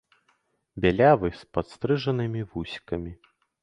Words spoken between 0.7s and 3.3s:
Бялявы, з падстрыжанымі вусікамі.